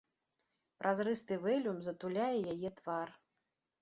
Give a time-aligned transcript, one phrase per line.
[0.83, 3.07] Празрысты вэлюм затуляе яе твар.